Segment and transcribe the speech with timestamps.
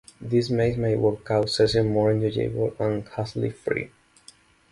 [0.19, 3.91] This makes my workout sessions more enjoyable and hassle-free.